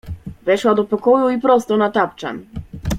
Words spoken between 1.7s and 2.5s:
na tapczan.